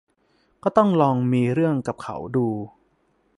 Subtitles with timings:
[0.63, 2.47] ก็ต้องลองมีเรื่องกับเขาดู